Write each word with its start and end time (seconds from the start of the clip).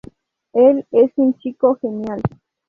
Él 0.53 0.83
es 0.91 1.11
un 1.17 1.37
chico 1.37 1.75
genial. 1.79 2.23